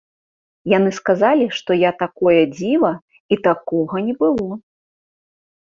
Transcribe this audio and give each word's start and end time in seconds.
Яны 0.71 0.93
сказалі, 0.99 1.45
што 1.57 1.77
я 1.77 1.91
такое 2.03 2.39
дзіва 2.55 2.91
і 3.37 3.41
такога 3.49 3.95
не 4.09 4.15
было. 4.25 4.53